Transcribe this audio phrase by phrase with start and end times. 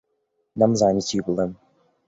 [0.59, 1.51] نەمزانی چی بڵێم.